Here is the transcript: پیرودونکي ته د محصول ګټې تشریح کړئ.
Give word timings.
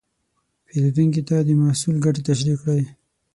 پیرودونکي 0.65 1.21
ته 1.27 1.35
د 1.47 1.49
محصول 1.63 1.95
ګټې 2.05 2.21
تشریح 2.29 2.57
کړئ. 2.61 2.83